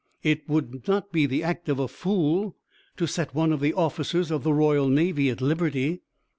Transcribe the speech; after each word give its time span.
"It 0.23 0.49
would 0.49 0.87
not 0.87 1.11
be 1.11 1.27
the 1.27 1.43
act 1.43 1.69
of 1.69 1.77
a 1.77 1.87
fool 1.87 2.55
to 2.97 3.05
set 3.05 3.35
one 3.35 3.53
of 3.53 3.59
the 3.59 3.75
officers 3.75 4.31
of 4.31 4.41
the 4.41 4.51
Royal 4.51 4.89
Navy 4.89 5.29
at 5.29 5.41
liberty." 5.41 6.01